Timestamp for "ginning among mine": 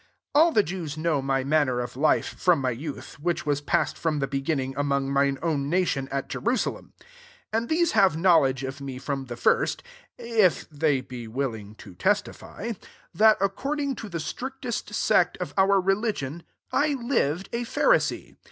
4.41-5.37